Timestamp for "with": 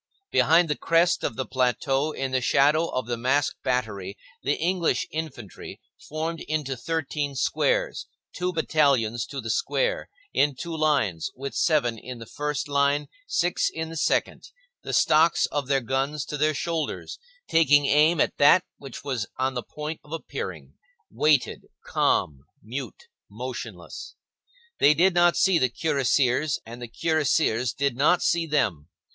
11.35-11.53